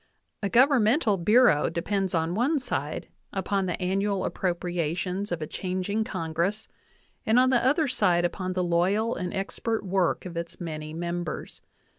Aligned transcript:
A 0.41 0.49
governmental 0.49 1.15
bureau 1.17 1.69
depends 1.69 2.15
on 2.15 2.33
one 2.33 2.57
side 2.57 3.07
upon 3.31 3.67
the 3.67 3.79
annual 3.79 4.25
appropriations 4.25 5.31
of 5.31 5.43
a 5.43 5.45
changing 5.45 6.03
Congress, 6.05 6.67
and 7.23 7.37
on 7.37 7.51
the 7.51 7.63
other 7.63 7.87
side 7.87 8.25
upon 8.25 8.53
the 8.53 8.63
loyal 8.63 9.13
and 9.15 9.31
expert 9.31 9.85
work 9.85 10.25
of 10.25 10.35
its 10.35 10.59
many 10.59 10.91
mem 10.91 11.23
bers. 11.23 11.61